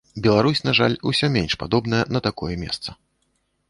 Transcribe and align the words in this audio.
Беларусь, 0.27 0.61
на 0.67 0.73
жаль, 0.79 0.95
усё 1.13 1.31
менш 1.37 1.59
падобная 1.65 2.03
на 2.17 2.27
такое 2.31 2.53
месца. 2.67 3.01